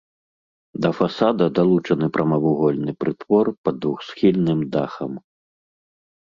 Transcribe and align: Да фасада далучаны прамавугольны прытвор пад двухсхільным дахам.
Да 0.85 0.89
фасада 0.99 1.45
далучаны 1.59 2.07
прамавугольны 2.15 2.91
прытвор 3.05 3.45
пад 3.69 3.75
двухсхільным 3.85 4.59
дахам. 4.79 5.13